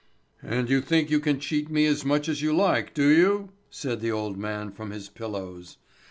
"And 0.41 0.67
you 0.67 0.81
think 0.81 1.11
you 1.11 1.19
can 1.19 1.39
cheat 1.39 1.69
me 1.69 1.85
as 1.85 2.03
much 2.03 2.27
as 2.27 2.41
you 2.41 2.55
like, 2.55 2.95
do 2.95 3.07
you?" 3.07 3.51
said 3.69 3.99
the 4.01 4.11
old 4.11 4.35
man 4.35 4.71
from 4.71 4.89
his 4.89 5.09
pillows. 5.09 5.77